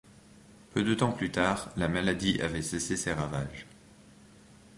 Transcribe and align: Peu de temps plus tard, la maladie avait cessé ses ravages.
Peu 0.73 0.81
de 0.83 0.95
temps 0.95 1.11
plus 1.11 1.29
tard, 1.29 1.69
la 1.77 1.87
maladie 1.87 2.41
avait 2.41 2.63
cessé 2.63 2.97
ses 2.97 3.13
ravages. 3.13 3.67